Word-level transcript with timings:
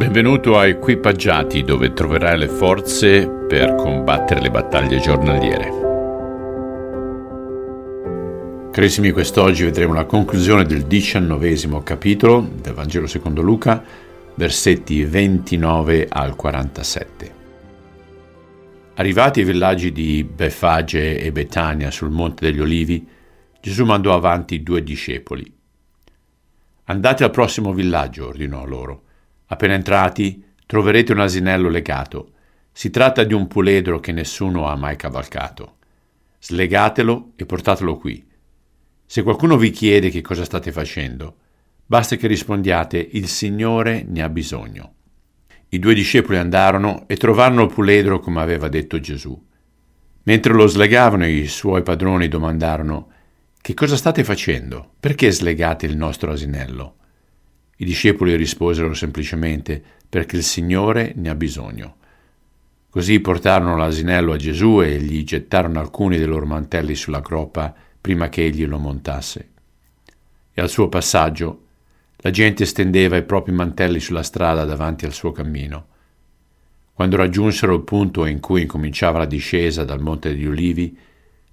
Benvenuto 0.00 0.56
a 0.56 0.66
Equipaggiati 0.66 1.62
dove 1.62 1.92
troverai 1.92 2.38
le 2.38 2.48
forze 2.48 3.28
per 3.28 3.74
combattere 3.74 4.40
le 4.40 4.50
battaglie 4.50 4.98
giornaliere. 4.98 5.70
Carissimi, 8.72 9.10
quest'oggi 9.10 9.64
vedremo 9.64 9.92
la 9.92 10.06
conclusione 10.06 10.64
del 10.64 10.86
diciannovesimo 10.86 11.82
capitolo 11.82 12.40
del 12.40 12.72
Vangelo 12.72 13.06
secondo 13.06 13.42
Luca, 13.42 13.84
versetti 14.36 15.04
29 15.04 16.06
al 16.08 16.34
47. 16.34 17.34
Arrivati 18.94 19.40
ai 19.40 19.46
villaggi 19.46 19.92
di 19.92 20.24
Befage 20.24 21.20
e 21.20 21.30
Betania 21.30 21.90
sul 21.90 22.08
Monte 22.08 22.46
degli 22.46 22.60
Olivi, 22.60 23.06
Gesù 23.60 23.84
mandò 23.84 24.14
avanti 24.14 24.62
due 24.62 24.82
discepoli. 24.82 25.44
Andate 26.84 27.22
al 27.22 27.30
prossimo 27.30 27.74
villaggio, 27.74 28.28
ordinò 28.28 28.64
loro 28.64 29.02
Appena 29.52 29.74
entrati 29.74 30.44
troverete 30.64 31.12
un 31.12 31.18
asinello 31.18 31.68
legato. 31.68 32.32
Si 32.70 32.90
tratta 32.90 33.24
di 33.24 33.34
un 33.34 33.48
puledro 33.48 33.98
che 33.98 34.12
nessuno 34.12 34.68
ha 34.68 34.76
mai 34.76 34.94
cavalcato. 34.94 35.78
Slegatelo 36.38 37.32
e 37.34 37.46
portatelo 37.46 37.96
qui. 37.96 38.24
Se 39.04 39.22
qualcuno 39.24 39.56
vi 39.56 39.70
chiede 39.70 40.08
che 40.10 40.20
cosa 40.20 40.44
state 40.44 40.70
facendo, 40.70 41.36
basta 41.84 42.14
che 42.14 42.28
rispondiate 42.28 43.08
il 43.12 43.26
Signore 43.26 44.04
ne 44.06 44.22
ha 44.22 44.28
bisogno. 44.28 44.94
I 45.70 45.80
due 45.80 45.94
discepoli 45.94 46.38
andarono 46.38 47.08
e 47.08 47.16
trovarono 47.16 47.64
il 47.64 47.72
puledro 47.72 48.20
come 48.20 48.40
aveva 48.40 48.68
detto 48.68 49.00
Gesù. 49.00 49.36
Mentre 50.22 50.52
lo 50.52 50.68
slegavano 50.68 51.26
i 51.26 51.48
suoi 51.48 51.82
padroni 51.82 52.28
domandarono 52.28 53.10
Che 53.60 53.74
cosa 53.74 53.96
state 53.96 54.22
facendo? 54.22 54.92
Perché 55.00 55.32
slegate 55.32 55.86
il 55.86 55.96
nostro 55.96 56.30
asinello? 56.30 56.94
I 57.80 57.84
discepoli 57.86 58.36
risposero 58.36 58.92
semplicemente 58.92 59.82
perché 60.06 60.36
il 60.36 60.42
Signore 60.42 61.14
ne 61.16 61.30
ha 61.30 61.34
bisogno. 61.34 61.96
Così 62.90 63.20
portarono 63.20 63.74
l'asinello 63.74 64.34
a 64.34 64.36
Gesù 64.36 64.82
e 64.82 65.00
gli 65.00 65.24
gettarono 65.24 65.80
alcuni 65.80 66.18
dei 66.18 66.26
loro 66.26 66.44
mantelli 66.44 66.94
sulla 66.94 67.20
groppa 67.20 67.74
prima 67.98 68.28
che 68.28 68.44
egli 68.44 68.66
lo 68.66 68.76
montasse. 68.76 69.48
E 70.52 70.60
al 70.60 70.68
suo 70.68 70.90
passaggio 70.90 71.62
la 72.16 72.30
gente 72.30 72.66
stendeva 72.66 73.16
i 73.16 73.22
propri 73.22 73.52
mantelli 73.52 73.98
sulla 73.98 74.22
strada 74.22 74.66
davanti 74.66 75.06
al 75.06 75.14
suo 75.14 75.32
cammino. 75.32 75.86
Quando 76.92 77.16
raggiunsero 77.16 77.74
il 77.74 77.82
punto 77.82 78.26
in 78.26 78.40
cui 78.40 78.60
incominciava 78.60 79.20
la 79.20 79.24
discesa 79.24 79.84
dal 79.84 80.02
Monte 80.02 80.28
degli 80.28 80.44
Ulivi, 80.44 80.94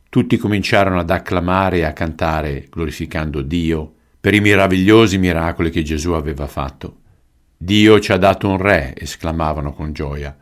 tutti 0.10 0.36
cominciarono 0.36 1.00
ad 1.00 1.10
acclamare 1.10 1.78
e 1.78 1.84
a 1.84 1.94
cantare, 1.94 2.68
glorificando 2.70 3.42
Dio 3.42 3.94
per 4.20 4.34
i 4.34 4.40
meravigliosi 4.40 5.18
miracoli 5.18 5.70
che 5.70 5.84
Gesù 5.84 6.12
aveva 6.12 6.48
fatto. 6.48 7.02
Dio 7.58 8.00
ci 8.00 8.12
ha 8.12 8.18
dato 8.18 8.48
un 8.50 8.58
re, 8.58 8.94
esclamavano 8.96 9.74
con 9.74 9.94
gioia. 9.94 10.38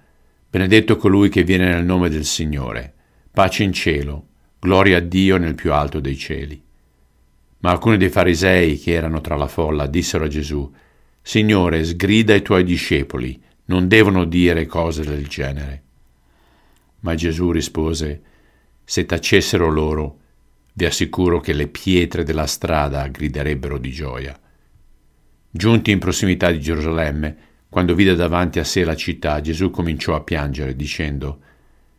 Benedetto 0.49 0.97
colui 0.97 1.29
che 1.29 1.43
viene 1.43 1.69
nel 1.69 1.85
nome 1.85 2.09
del 2.09 2.25
Signore. 2.25 2.93
Pace 3.31 3.63
in 3.63 3.73
cielo, 3.73 4.27
gloria 4.59 4.97
a 4.97 5.01
Dio 5.01 5.37
nel 5.37 5.55
più 5.55 5.73
alto 5.73 5.99
dei 5.99 6.17
cieli. 6.17 6.61
Ma 7.59 7.71
alcuni 7.71 7.97
dei 7.97 8.09
farisei 8.09 8.79
che 8.79 8.91
erano 8.91 9.21
tra 9.21 9.35
la 9.35 9.47
folla 9.47 9.87
dissero 9.87 10.25
a 10.25 10.27
Gesù, 10.27 10.71
Signore, 11.21 11.83
sgrida 11.83 12.35
i 12.35 12.41
tuoi 12.43 12.63
discepoli, 12.63 13.41
non 13.65 13.87
devono 13.87 14.25
dire 14.25 14.65
cose 14.67 15.03
del 15.03 15.27
genere. 15.27 15.83
Ma 16.99 17.15
Gesù 17.15 17.51
rispose, 17.51 18.21
Se 18.83 19.05
tacessero 19.05 19.69
loro, 19.69 20.19
vi 20.77 20.85
assicuro 20.85 21.39
che 21.39 21.53
le 21.53 21.67
pietre 21.67 22.23
della 22.23 22.47
strada 22.47 23.07
griderebbero 23.07 23.77
di 23.77 23.91
gioia. 23.91 24.37
Giunti 25.49 25.91
in 25.91 25.99
prossimità 25.99 26.51
di 26.51 26.59
Gerusalemme, 26.59 27.37
quando 27.69 27.95
vide 27.95 28.13
davanti 28.13 28.59
a 28.59 28.65
sé 28.65 28.83
la 28.83 28.95
città, 28.95 29.39
Gesù 29.39 29.69
cominciò 29.69 30.15
a 30.15 30.21
piangere, 30.21 30.75
dicendo, 30.75 31.39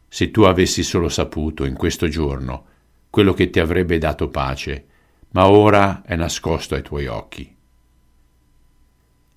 Se 0.09 0.31
tu 0.31 0.43
avessi 0.43 0.83
solo 0.83 1.09
saputo 1.09 1.65
in 1.65 1.75
questo 1.75 2.09
giorno 2.09 2.67
quello 3.09 3.33
che 3.33 3.49
ti 3.49 3.61
avrebbe 3.61 3.97
dato 3.97 4.29
pace, 4.29 4.85
ma 5.31 5.49
ora 5.49 6.03
è 6.05 6.15
nascosto 6.15 6.75
ai 6.75 6.83
tuoi 6.83 7.07
occhi. 7.07 7.57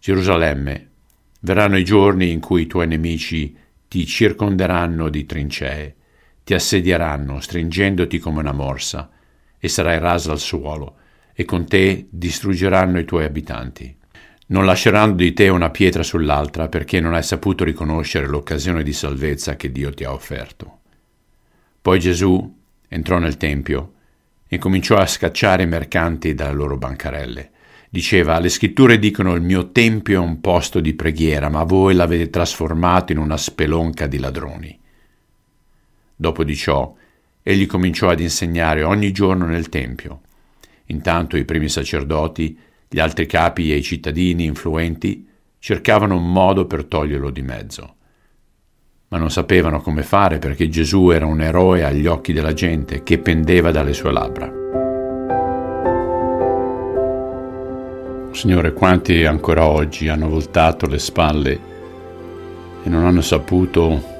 Gerusalemme, 0.02 0.90
verranno 1.41 1.78
i 1.78 1.85
giorni 1.85 2.30
in 2.31 2.41
cui 2.41 2.64
i 2.64 2.68
tuoi 2.68 2.88
nemici 2.88 3.56
ti 3.88 4.06
circonderanno 4.06 5.08
di 5.08 5.25
trincee, 5.25 5.96
ti 6.44 6.53
assedieranno, 6.53 7.40
stringendoti 7.40 8.19
come 8.19 8.40
una 8.40 8.52
morsa, 8.52 9.09
e 9.59 9.68
sarai 9.68 10.00
rasa 10.00 10.31
al 10.31 10.40
suolo, 10.40 10.96
e 11.34 11.46
con 11.46 11.68
te 11.68 12.08
distruggeranno 12.09 13.00
i 13.00 13.06
tuoi 13.06 13.25
abitanti. 13.25 13.96
Non 14.47 14.66
lasceranno 14.66 15.14
di 15.14 15.31
te 15.34 15.47
una 15.50 15.70
pietra 15.70 16.02
sull'altra 16.02 16.70
perché 16.70 17.00
non 17.00 17.14
hai 17.14 17.22
saputo 17.22 17.64
riconoscere 17.64 18.28
l'occasione 18.28 18.81
di 18.81 18.94
salvezza 18.94 19.56
che 19.56 19.72
Dio 19.72 19.94
ti 19.94 20.03
ha 20.03 20.12
offerto. 20.12 20.80
Poi 21.81 22.00
Gesù 22.00 22.58
entrò 22.88 23.20
nel 23.20 23.38
Tempio 23.38 23.94
e 24.47 24.58
cominciò 24.58 24.97
a 24.97 25.06
scacciare 25.06 25.64
i 25.64 25.68
mercanti 25.68 26.34
dalle 26.34 26.56
loro 26.56 26.78
bancarelle. 26.78 27.52
Diceva, 27.91 28.40
le 28.40 28.50
scritture 28.50 28.97
dicono 28.97 29.34
il 29.36 29.41
mio 29.41 29.72
Tempio 29.72 30.22
è 30.22 30.26
un 30.26 30.41
posto 30.41 30.80
di 30.80 30.94
preghiera, 30.94 31.50
ma 31.50 31.64
voi 31.64 31.94
l'avete 31.94 32.30
trasformato 32.30 33.12
in 33.12 33.20
una 33.20 33.38
spelonca 33.38 34.08
di 34.08 34.18
ladroni. 34.18 34.80
Dopo 36.16 36.44
di 36.44 36.56
ciò, 36.56 36.96
egli 37.42 37.66
cominciò 37.66 38.10
ad 38.10 38.20
insegnare 38.20 38.84
ogni 38.84 39.12
giorno 39.12 39.46
nel 39.46 39.70
Tempio. 39.70 40.22
Intanto 40.86 41.38
i 41.38 41.46
primi 41.46 41.70
sacerdoti, 41.70 42.58
gli 42.88 43.00
altri 43.00 43.26
capi 43.26 43.72
e 43.72 43.78
i 43.78 43.84
cittadini 43.84 44.46
influenti 44.46 45.28
cercavano 45.60 46.16
un 46.16 46.32
modo 46.32 46.66
per 46.66 46.86
toglierlo 46.86 47.30
di 47.30 47.42
mezzo. 47.42 47.96
Ma 49.10 49.18
non 49.18 49.30
sapevano 49.30 49.82
come 49.82 50.04
fare 50.04 50.40
perché 50.40 50.70
Gesù 50.70 51.10
era 51.10 51.26
un 51.26 51.42
eroe 51.42 51.84
agli 51.84 52.06
occhi 52.06 52.34
della 52.34 52.54
gente 52.54 53.04
che 53.04 53.20
pendeva 53.20 53.72
dalle 53.72 53.94
sue 53.94 54.12
labbra. 54.12 54.60
Signore, 58.32 58.74
quanti 58.74 59.26
ancora 59.26 59.66
oggi 59.66 60.08
hanno 60.08 60.30
voltato 60.30 60.88
le 60.88 61.00
spalle 61.00 61.60
e 62.84 62.90
non 62.90 63.06
hanno 63.06 63.22
saputo 63.22 64.18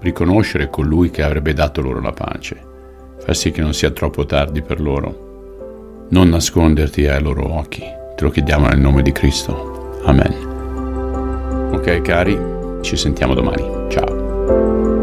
riconoscere 0.00 0.70
colui 0.70 1.10
che 1.10 1.22
avrebbe 1.22 1.52
dato 1.52 1.80
loro 1.80 2.00
la 2.00 2.12
pace, 2.12 2.60
far 3.18 3.36
sì 3.36 3.50
che 3.50 3.60
non 3.60 3.74
sia 3.74 3.90
troppo 3.90 4.24
tardi 4.26 4.62
per 4.62 4.80
loro, 4.80 6.06
non 6.10 6.28
nasconderti 6.28 7.06
ai 7.06 7.22
loro 7.22 7.56
occhi. 7.56 7.80
Te 7.80 8.24
lo 8.24 8.30
chiediamo 8.30 8.66
nel 8.66 8.80
nome 8.80 9.02
di 9.02 9.12
Cristo. 9.12 10.00
Amen. 10.04 11.70
Ok 11.72 12.00
cari, 12.02 12.38
ci 12.80 12.96
sentiamo 12.96 13.34
domani. 13.34 13.64
Ciao. 13.88 14.97